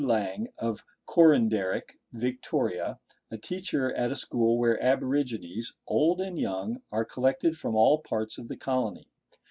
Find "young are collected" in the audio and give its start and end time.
6.39-7.55